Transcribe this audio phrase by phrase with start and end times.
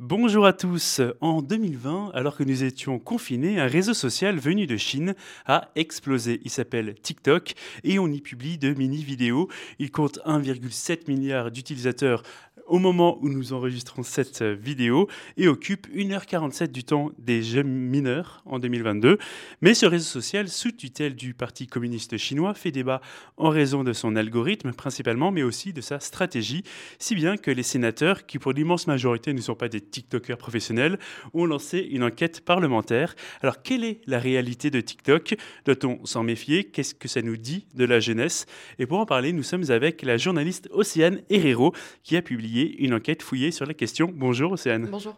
[0.00, 1.00] Bonjour à tous.
[1.20, 6.40] En 2020, alors que nous étions confinés, un réseau social venu de Chine a explosé.
[6.44, 9.48] Il s'appelle TikTok et on y publie de mini-vidéos.
[9.80, 12.22] Il compte 1,7 milliard d'utilisateurs
[12.68, 18.42] au moment où nous enregistrons cette vidéo et occupe 1h47 du temps des jeunes mineurs
[18.44, 19.18] en 2022.
[19.60, 23.00] Mais ce réseau social, sous tutelle du Parti communiste chinois, fait débat
[23.36, 26.62] en raison de son algorithme principalement, mais aussi de sa stratégie,
[26.98, 30.98] si bien que les sénateurs, qui pour l'immense majorité ne sont pas des TikTokers professionnels,
[31.32, 33.14] ont lancé une enquête parlementaire.
[33.42, 35.36] Alors quelle est la réalité de TikTok?
[35.64, 36.64] Doit-on s'en méfier?
[36.64, 38.46] Qu'est-ce que ça nous dit de la jeunesse?
[38.78, 41.72] Et pour en parler, nous sommes avec la journaliste Océane Herrero
[42.02, 44.12] qui a publié une enquête fouillée sur la question.
[44.14, 44.88] Bonjour Océane.
[44.90, 45.16] Bonjour.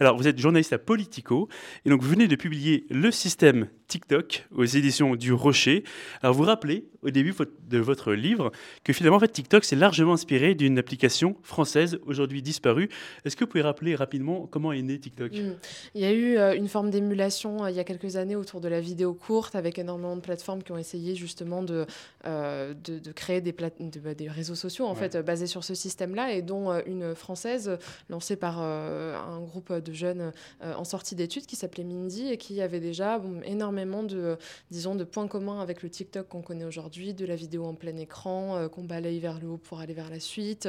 [0.00, 1.48] Alors vous êtes journaliste à Politico
[1.84, 5.82] et donc vous venez de publier le système TikTok aux éditions du Rocher.
[6.22, 7.34] Alors vous rappelez au début
[7.68, 8.52] de votre livre
[8.84, 12.88] que finalement en fait, TikTok s'est largement inspiré d'une application française aujourd'hui disparue.
[13.24, 15.32] Est-ce que vous pouvez rappeler rapidement comment est né TikTok?
[15.32, 15.54] Hmm.
[15.94, 18.60] Il y a eu euh, une forme d'émulation euh, il y a quelques années autour
[18.60, 21.86] de la vidéo courte avec énormément de plateformes qui ont essayé justement de,
[22.26, 26.42] euh, de, créer des, bah, des réseaux sociaux en fait basés sur ce système-là et
[26.42, 32.28] dont une française lancée par un groupe de jeunes en sortie d'études qui s'appelait Mindy
[32.30, 34.36] et qui avait déjà énormément de,
[34.70, 37.96] disons, de points communs avec le TikTok qu'on connaît aujourd'hui de la vidéo en plein
[37.96, 40.68] écran, euh, qu'on balaye vers le haut pour aller vers la suite.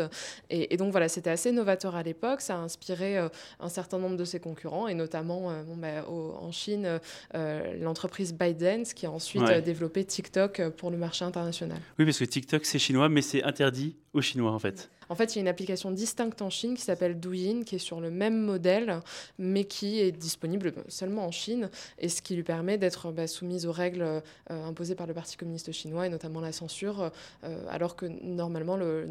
[0.50, 2.42] Et, donc voilà, c'était assez novateur à l'époque.
[2.42, 6.08] Ça a inspiré euh, un certain nombre de ses concurrents, et notamment euh, bon, bah,
[6.08, 7.00] en Chine,
[7.34, 11.80] l'entreprise ByteDance, qui a ensuite développé TikTok pour le marché international.
[11.98, 14.90] Oui, parce que TikTok, c'est chinois, mais c'est interdit aux Chinois, en fait.
[15.10, 17.80] En fait, il y a une application distincte en Chine qui s'appelle Douyin, qui est
[17.80, 19.00] sur le même modèle,
[19.40, 23.66] mais qui est disponible seulement en Chine, et ce qui lui permet d'être bah, soumise
[23.66, 27.12] aux règles euh, imposées par le Parti communiste chinois, et notamment la censure,
[27.44, 29.06] euh, alors que normalement, euh,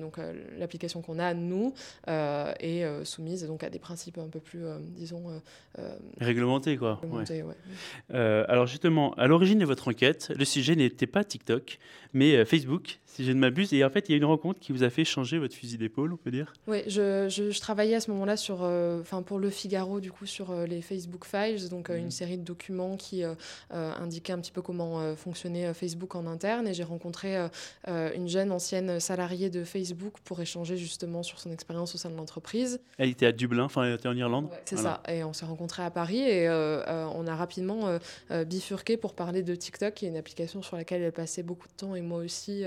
[0.56, 1.74] l'application qu'on a, nous,
[2.06, 4.64] est soumise donc, à des principes un peu plus,
[4.96, 5.40] disons...
[6.20, 7.00] réglementés, quoi.
[8.10, 11.78] alors justement, à l'origine de votre enquête, le sujet n'était pas TikTok,
[12.12, 14.72] mais Facebook, si je ne m'abuse, et en fait, il y a une rencontre qui
[14.72, 18.00] vous a fait changer votre fusil d'épaule, on peut dire Oui, je, je, travaillais à
[18.00, 21.90] ce moment-là sur, euh, pour le Figaro, du coup, sur euh, les Facebook Files, donc
[21.90, 22.10] euh, une mhm.
[22.10, 23.22] série de documents qui
[23.70, 26.66] indiquaient un petit peu comment fonctionnait Facebook en interne.
[26.68, 27.36] Et j'ai rencontré
[27.86, 32.16] une jeune ancienne salariée de Facebook pour échanger justement sur son expérience au sein de
[32.16, 32.80] l'entreprise.
[32.98, 35.02] Elle était à Dublin, enfin, elle était en Irlande C'est ça.
[35.08, 37.98] Et on s'est rencontrés à Paris et on a rapidement
[38.46, 41.74] bifurqué pour parler de TikTok, qui est une application sur laquelle elle passait beaucoup de
[41.74, 42.64] temps et moi aussi.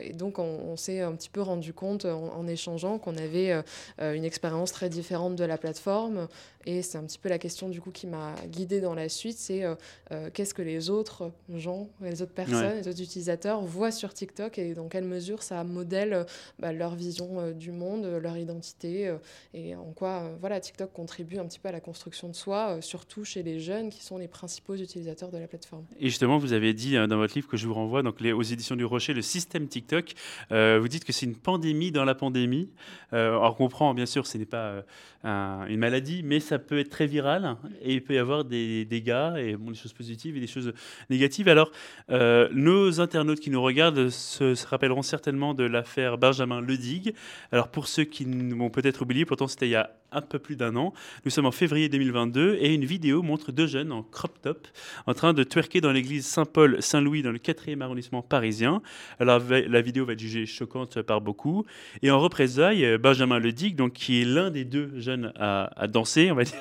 [0.00, 3.62] et donc, on, on s'est un petit peu rendu compte en, échangeant qu'on avait euh,
[4.00, 6.28] euh, une expérience très différente de la plateforme.
[6.66, 9.36] Et c'est un petit peu la question du coup qui m'a guidée dans la suite,
[9.36, 14.14] c'est euh, qu'est-ce que les autres gens, les autres personnes, les autres utilisateurs voient sur
[14.14, 16.24] TikTok et dans quelle mesure ça modèle
[16.58, 19.14] bah, leur vision du monde, leur identité
[19.52, 23.24] et en quoi voilà TikTok contribue un petit peu à la construction de soi, surtout
[23.24, 25.84] chez les jeunes qui sont les principaux utilisateurs de la plateforme.
[26.00, 28.40] Et justement, vous avez dit dans votre livre que je vous renvoie donc les, aux
[28.40, 30.14] éditions du Rocher, le système TikTok.
[30.50, 32.70] vous dites que c'est une pandémie dans la pandémie.
[33.12, 34.84] Euh, on comprend, bien sûr, ce n'est pas
[35.24, 38.84] euh, une maladie, mais ça peut être très viral et il peut y avoir des
[38.84, 40.72] dégâts et bon, des choses positives et des choses
[41.10, 41.48] négatives.
[41.48, 41.70] Alors,
[42.10, 47.14] euh, nos internautes qui nous regardent se, rappelleront certainement de l'affaire Benjamin Ledig.
[47.52, 50.56] Alors, pour ceux qui m'ont peut-être oublié, pourtant c'était il y a un peu plus
[50.56, 50.92] d'un an.
[51.24, 54.66] Nous sommes en février 2022 et une vidéo montre deux jeunes en crop top
[55.06, 58.82] en train de twerker dans l'église Saint-Paul-Saint-Louis dans le 4e arrondissement parisien.
[59.20, 61.64] Alors la vidéo va être jugée choquante par beaucoup.
[62.02, 66.30] Et en représailles, euh, Benjamin Ledig, donc, qui est l'un des deux jeunes à, danser,
[66.30, 66.54] on va dire,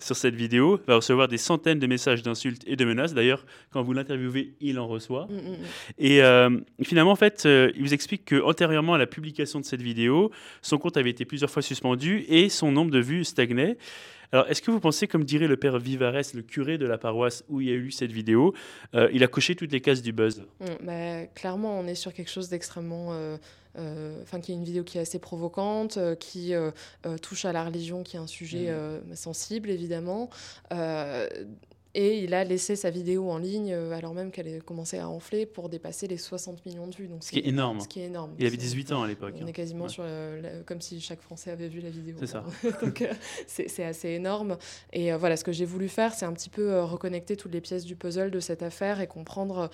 [0.00, 3.14] sur cette vidéo, va recevoir des centaines de messages d'insultes et de menaces.
[3.14, 5.26] D'ailleurs, quand vous l'interviewez, il en reçoit.
[5.26, 5.56] Mm, mm, mm.
[5.98, 6.50] Et euh,
[6.82, 10.30] finalement, en fait, euh, il vous explique qu'antérieurement à la publication de cette vidéo,
[10.60, 13.76] son compte avait été plusieurs fois suspendu et son nombre de vues stagnait.
[14.32, 17.44] Alors, est-ce que vous pensez, comme dirait le père Vivares, le curé de la paroisse
[17.50, 18.54] où il y a eu cette vidéo,
[18.94, 20.42] euh, il a coché toutes les cases du buzz?
[20.60, 23.12] Mm, bah, Clairement, on est sur quelque chose d'extrêmement...
[23.12, 23.36] Euh,
[23.78, 26.52] euh, enfin, qui est une vidéo qui est assez provocante, qui
[27.22, 29.16] touche à la religion, qui est un sujet mm.
[29.16, 30.28] sensible, évidemment.
[31.94, 35.08] Et il a laissé sa vidéo en ligne euh, alors même qu'elle a commencé à
[35.08, 37.06] enfler pour dépasser les 60 millions de vues.
[37.06, 37.80] Donc ce qui est énorme.
[37.80, 38.34] Ce qui est énorme.
[38.38, 39.34] Il avait 18 ans à l'époque.
[39.36, 39.52] On est hein.
[39.52, 40.04] quasiment sur
[40.64, 42.16] comme si chaque Français avait vu la vidéo.
[42.18, 42.44] C'est ça.
[42.82, 43.12] donc euh,
[43.46, 44.56] c'est assez énorme.
[44.92, 47.60] Et euh, voilà, ce que j'ai voulu faire, c'est un petit peu reconnecter toutes les
[47.60, 49.70] pièces du puzzle de cette affaire et comprendre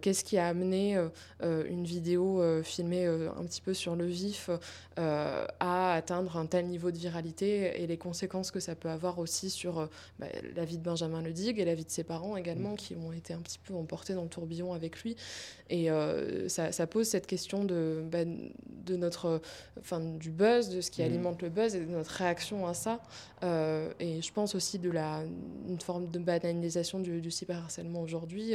[0.00, 0.98] qu'est-ce qui a amené
[1.42, 4.50] une vidéo filmée un petit peu sur le vif
[4.96, 9.50] à atteindre un tel niveau de viralité et les conséquences que ça peut avoir aussi
[9.50, 9.88] sur
[10.18, 13.12] bah, la vie de Benjamin Ledig et la vie de ses parents également, qui ont
[13.12, 15.16] été un petit peu emportés dans le tourbillon avec lui.
[15.68, 15.88] Et
[16.48, 19.40] ça, ça, pose cette question de, bah, de notre,
[19.78, 23.00] enfin, du buzz, de ce qui alimente le buzz et de notre réaction à ça.
[23.42, 25.22] et je pense aussi de la,
[25.68, 28.54] une forme de banalisation du, du cyberharcèlement aujourd'hui,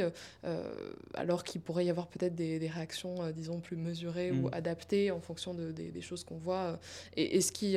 [1.14, 5.20] alors qu'il pourrait y avoir peut-être des, des, réactions, disons, plus mesurées ou adaptées en
[5.20, 6.78] fonction de, des, choses qu'on voit.
[7.16, 7.76] Et, et, ce qui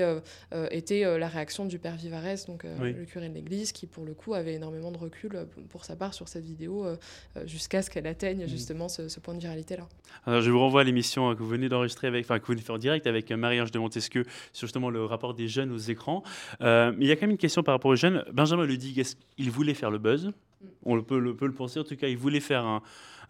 [0.72, 4.34] était la réaction du père Vivarès, donc le curé de l'église, qui pour le coup
[4.34, 6.96] avait énormément de recul euh, pour sa part sur cette vidéo euh,
[7.38, 8.48] euh, jusqu'à ce qu'elle atteigne mhm.
[8.48, 9.88] justement ce, point de viralité-là.
[10.26, 12.62] Alors je vous renvoie à l'émission que vous venez d'enregistrer avec, enfin que vous venez
[12.62, 14.24] de faire en direct avec Marie-Ange de Montesquieu
[14.54, 16.24] sur justement le rapport des jeunes aux écrans.
[16.62, 18.24] mais il y a quand même une question par rapport aux jeunes.
[18.32, 18.96] Benjamin le dit,
[19.38, 20.28] il voulait faire le buzz?
[20.28, 20.68] Mm.
[20.84, 21.80] On le peut, le peut le penser.
[21.80, 22.82] En tout cas, il voulait faire un,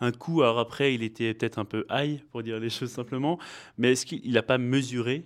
[0.01, 0.41] un coup.
[0.41, 3.39] Alors après, il était peut-être un peu high, pour dire les choses simplement.
[3.77, 5.23] Mais est-ce qu'il n'a pas mesuré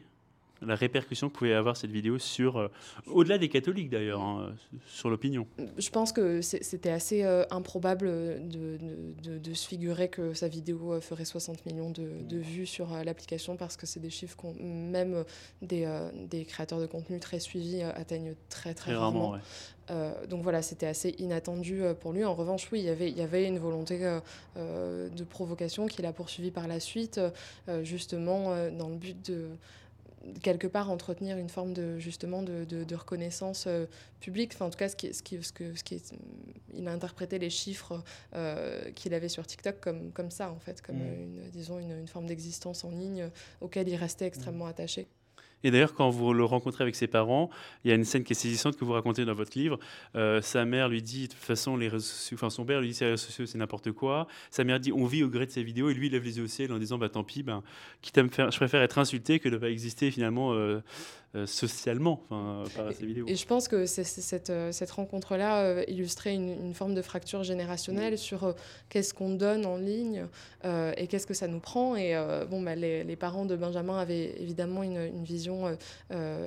[0.65, 2.68] la répercussion que pouvait avoir cette vidéo sur, euh,
[3.07, 4.56] au-delà des catholiques d'ailleurs, hein,
[4.88, 5.48] sur l'opinion.
[5.77, 8.07] Je pense que c'était assez euh, improbable
[8.48, 8.77] de,
[9.24, 13.77] de, se figurer que sa vidéo euh, ferait 60 millions de, vues sur l'application parce
[13.77, 15.24] que c'est des chiffres qu'on, même
[15.62, 15.88] des,
[16.30, 19.38] des, créateurs de contenu très suivis atteignent très très, rarement.
[20.30, 22.25] donc voilà, c'était assez inattendu pour lui.
[22.25, 24.00] En revanche, oui, il y avait, il y avait une volonté
[24.56, 27.21] de provocation qu'il a poursuivie par la suite,
[27.83, 29.50] justement dans le but de
[30.41, 33.85] quelque part entretenir une forme de justement de, de, reconnaissance euh,
[34.19, 34.51] publique.
[34.53, 36.13] Enfin, en tout cas, ce qui, ce qui, ce que, ce qui est,
[36.73, 38.03] il a interprété les chiffres
[38.35, 41.21] euh, qu'il avait sur TikTok comme, comme ça, en fait, comme mm.
[41.21, 43.29] une, disons une, une forme d'existence en ligne
[43.61, 45.07] auquel il restait extrêmement attaché.
[45.63, 47.50] Et d'ailleurs, quand vous le rencontrez avec ses parents,
[47.83, 49.80] il y a une scène qui est saisissante que vous racontez dans votre livre.
[50.15, 51.89] Euh, sa mère lui dit, de toute façon, les
[52.33, 54.27] enfin, son père lui dit, réseaux sociaux, c'est n'importe quoi.
[54.51, 55.89] Sa mère dit, on vit au gré de ses vidéos.
[55.89, 57.63] Et lui, il lève les yeux au ciel en disant, bah tant pis, ben,
[58.04, 60.54] je préfère être insulté que de ne pas exister finalement.
[60.54, 60.81] Euh,
[61.45, 63.25] socialement enfin, par ces vidéos.
[63.27, 67.44] Et je pense que cette, euh, cette rencontre-là euh, illustrait une, une, forme de fracture
[67.44, 68.56] générationnelle sur
[68.89, 70.25] qu'est-ce qu'on donne en ligne
[70.63, 71.95] et qu'est-ce que ça nous prend.
[71.95, 72.15] Et
[72.50, 75.77] bon, bah, les, les, parents de Benjamin avaient évidemment une, une vision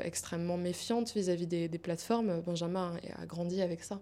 [0.03, 2.41] extrêmement méfiante vis-à-vis des, des, plateformes.
[2.41, 4.01] Benjamin a grandi avec ça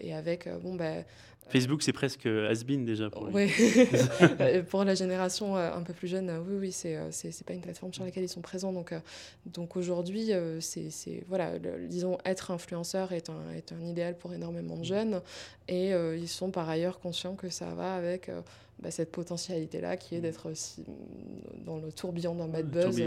[0.00, 1.04] et avec bon, bah,
[1.48, 3.28] Facebook, c'est presque has-been déjà pour
[4.68, 7.10] pour la génération euh, un peu plus jeune, oui, oui, c'est euh,
[7.46, 8.72] pas une plateforme sur laquelle ils sont présents.
[8.72, 8.98] Donc, euh,
[9.46, 10.05] donc aujourd'hui,
[10.60, 11.58] c'est voilà,
[11.88, 15.20] disons, être influenceur est un, est un idéal pour énormément de jeunes.
[15.68, 18.30] Et ils sont par ailleurs conscients que ça va avec
[18.78, 20.22] bah, cette potentialité-là qui est mm.
[20.22, 20.52] d'être
[21.64, 23.00] dans le tourbillon d'un bad buzz.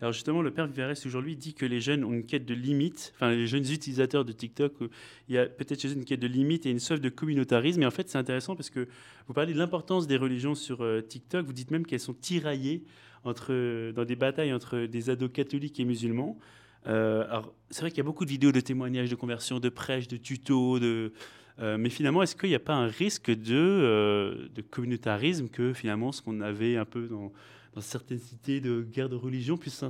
[0.00, 3.12] Alors justement, le père Viverès aujourd'hui dit que les jeunes ont une quête de limite,
[3.14, 4.90] enfin les jeunes utilisateurs de TikTok, euh,
[5.28, 7.82] il y a peut-être chez eux une quête de limite et une soif de communautarisme.
[7.82, 8.88] Et en fait, c'est intéressant parce que
[9.28, 12.82] vous parlez de l'importance des religions sur euh, TikTok, vous dites même qu'elles sont tiraillées
[13.24, 16.38] entre, dans des batailles entre des ados catholiques et musulmans.
[16.86, 19.68] Euh, alors, c'est vrai qu'il y a beaucoup de vidéos de témoignages, de conversion, de
[19.68, 21.12] prêches, de tutos, de,
[21.60, 25.72] euh, mais finalement, est-ce qu'il n'y a pas un risque de, euh, de communautarisme que
[25.72, 27.32] finalement ce qu'on avait un peu dans,
[27.74, 29.84] dans certaines cités de guerre de religion puisse,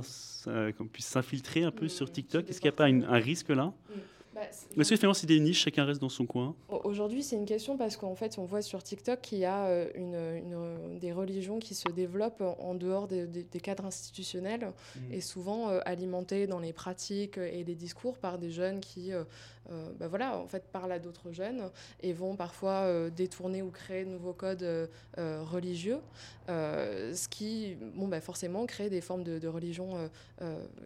[0.91, 2.49] puisse s'infiltrer un peu sur TikTok?
[2.49, 2.87] Est-ce qu'il n'y a pas.
[2.87, 3.73] un risque là?
[4.75, 6.55] Bah, Est-ce que finalement c'est des niches, chacun reste dans son coin?
[6.83, 9.89] Aujourd'hui, c'est une question parce qu'en fait, on voit sur TikTok qu'il y a euh,
[9.95, 15.13] une, des religions qui se développent en dehors des, cadres institutionnels mmh.
[15.13, 19.11] et souvent alimentées dans les pratiques et les discours par des jeunes qui
[19.71, 21.69] euh, bah voilà, en fait, parlent à d'autres jeunes
[22.01, 25.99] et vont parfois euh, détourner ou créer de nouveaux codes euh, religieux,
[26.47, 30.09] ce qui, bon, bah forcément, crée des formes de, religion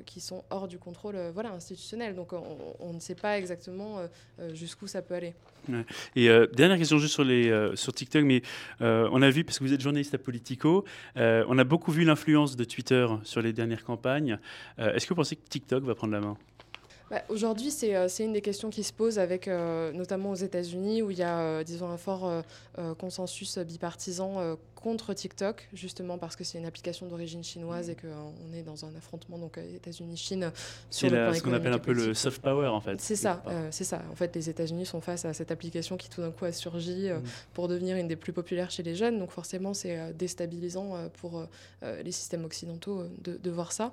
[0.06, 2.16] qui sont hors du contrôle voilà, institutionnel.
[2.16, 4.00] Donc, on, ne sait pas exactement
[4.52, 5.34] jusqu'où ça peut aller.
[6.18, 8.42] Et dernière question juste sur, les, sur TikTok, mais
[8.82, 10.84] on a vu, parce que vous êtes journaliste à Politico,
[11.16, 14.40] on a beaucoup vu l'influence de Twitter sur les dernières campagnes.
[14.78, 16.38] Est-ce que vous pensez que TikTok va prendre la main?
[17.14, 21.04] Bah, aujourd'hui, euh, c'est une des questions qui se posent, avec, euh, notamment aux États-Unis,
[21.04, 22.44] où il y a, euh, disons, un fort
[22.98, 28.64] consensus bipartisan contre TikTok, justement parce que c'est une application d'origine chinoise et qu'on est
[28.64, 30.52] dans un affrontement donc États-Unis-Chine
[30.90, 33.00] sur le plan ce qu'on appelle un peu le soft power en fait.
[33.02, 34.04] C'est ça, c'est ça.
[34.12, 37.10] En fait, les États-Unis sont face à cette application qui tout d'un coup a surgi
[37.10, 37.22] mm.
[37.54, 39.20] pour devenir une des plus populaires chez les jeunes.
[39.20, 41.48] Donc forcément, c'est déstabilisant pour
[41.82, 43.92] les systèmes occidentaux de, de voir ça.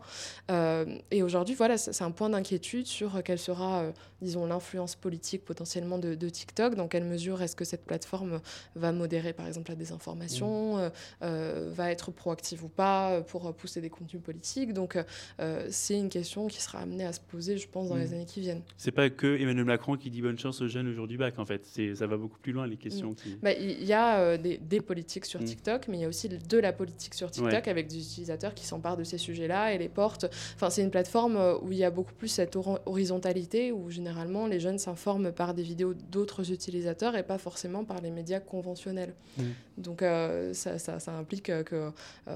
[1.11, 3.93] et aujourd'hui, voilà, c'est un point d'inquiétude sur quelle sera, euh,
[4.23, 8.41] disons, l'influence politique potentiellement de, TikTok, dans quelle mesure est-ce que cette plateforme
[8.75, 11.27] va modérer, par exemple, la désinformation, mmh.
[11.71, 14.73] va être proactive ou pas pour pousser des contenus politiques.
[14.73, 14.99] Donc
[15.69, 18.15] c'est une question qui sera amenée à se poser, je pense, dans les mmh.
[18.15, 18.63] années qui viennent.
[18.77, 21.39] C'est pas que Emmanuel Macron qui dit bonne chance aux jeunes au jour du bac,
[21.39, 21.67] en fait.
[21.95, 23.11] Ça va beaucoup plus loin, les questions.
[23.11, 23.31] Mmh.
[23.43, 25.45] Bah, il y a des, des, politiques sur mmh.
[25.45, 28.65] TikTok, mais il y a aussi de la politique sur TikTok avec des utilisateurs qui
[28.65, 30.27] s'emparent de ces sujets-là et les portent.
[30.55, 32.57] Enfin, c'est une plateforme où il y a beaucoup plus cette
[32.87, 38.01] horizontalité, où généralement les jeunes s'informent par des vidéos d'autres utilisateurs et pas forcément par
[38.01, 39.15] les médias conventionnels.
[39.79, 41.91] Donc euh, ça, ça, implique que, euh,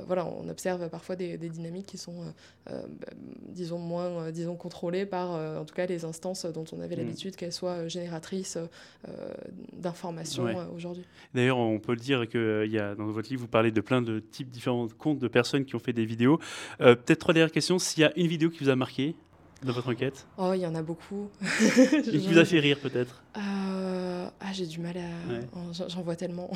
[0.07, 2.23] voilà, on observe parfois des, dynamiques qui sont,
[2.71, 3.07] euh, bah,
[3.49, 7.53] disons, moins disons, contrôlées par, en tout cas, les instances dont on avait l'habitude qu'elles
[7.53, 8.59] soient génératrices
[9.73, 11.05] d'informations aujourd'hui.
[11.35, 14.03] D'ailleurs, on peut le dire que y a, dans votre livre, vous parlez de plein
[14.03, 16.39] de types différents comptes de personnes qui ont fait des vidéos.
[16.79, 17.79] Peut-être trois dernières questions.
[17.79, 19.15] S'il y a une vidéo qui vous a marqué
[19.63, 21.31] dans votre enquête Oh, il y en a beaucoup.
[22.05, 25.89] qui vous a fait rire peut-être euh, Ah, j'ai du mal à.
[25.89, 26.51] J'en vois tellement.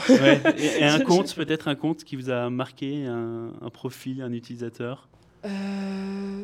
[0.59, 5.09] Et, un compte, peut-être un compte qui vous a marqué, un, un profil, un utilisateur?
[5.45, 6.43] Euh...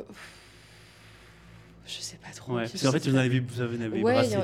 [1.86, 2.54] Je sais pas trop.
[2.54, 4.36] Ouais, en fait, vous, avez, vous avez, avez ouais, il y,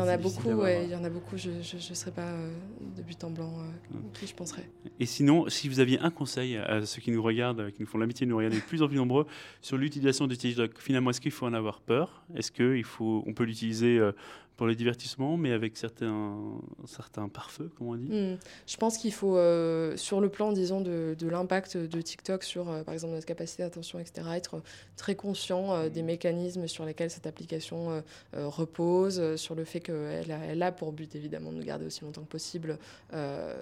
[0.00, 0.66] en a beaucoup.
[0.66, 1.36] Il y en a beaucoup.
[1.36, 2.50] Je ne serais pas euh,
[2.96, 4.68] de but en blanc euh, qui je penserais.
[4.98, 7.98] Et sinon, si vous aviez un conseil à ceux qui nous regardent, qui nous font
[7.98, 9.26] l'amitié de nous regarder de plus en plus nombreux
[9.60, 12.24] sur l'utilisation de TikTok, finalement, est-ce qu'il faut en avoir peur?
[12.34, 14.12] Est-ce qu'on peut l'utiliser euh,
[14.60, 16.36] pour le divertissement, mais avec certains,
[16.84, 18.12] certains pare-feux, comme on dit?
[18.12, 18.36] Hmm.
[18.66, 22.68] Je pense qu'il faut, euh, sur le plan, disons, de, de l'impact de TikTok sur,
[22.68, 24.62] euh, par exemple, notre capacité d'attention, etc., être
[24.98, 30.38] très conscient euh, des mécanismes sur lesquels cette application repose, sur le fait qu'elle a,
[30.46, 32.78] elle a pour but, évidemment, de nous garder aussi longtemps que possible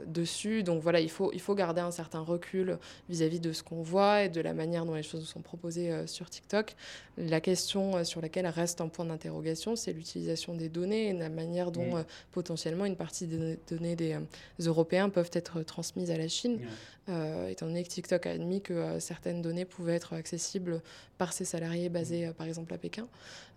[0.07, 0.63] dessus.
[0.63, 3.83] Donc voilà, il faut, il faut garder un certain recul vis-à-vis -vis de ce qu'on
[3.83, 6.75] voit et de la manière dont les choses sont proposées sur TikTok.
[7.17, 11.71] La question sur laquelle reste un point d'interrogation, c'est l'utilisation des données et la manière
[11.71, 14.21] dont euh, potentiellement une partie des données des euh,
[14.61, 16.61] Européens peuvent être transmises à la Chine,
[17.09, 20.83] euh, étant donné que TikTok a admis que certaines données pouvaient être accessibles
[21.17, 23.08] par ses salariés basés par exemple à Pékin.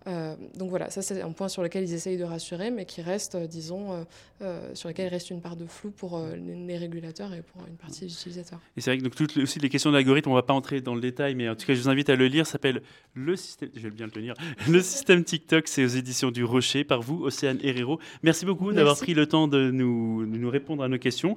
[0.04, 3.36] Donc voilà, ça c'est un point sur lequel ils essayent de rassurer, mais qui reste,
[3.36, 4.04] disons,
[4.74, 8.06] sur lequel il reste une part de flou pour les régulateurs et pour une partie
[8.06, 8.58] des utilisateurs.
[8.76, 10.80] Et c'est vrai que donc, toutes aussi les questions d'algorithme, on ne va pas entrer
[10.80, 12.46] dans le détail, mais en tout cas, je vous invite à le lire.
[12.48, 12.82] s'appelle
[13.14, 14.34] le système, je vais bien le tenir,
[14.68, 18.00] le système TikTok, c'est aux éditions du Rocher par vous, Océane Herrero.
[18.22, 21.30] Merci beaucoup d'avoir pris le temps de nous, de nous répondre à nos questions.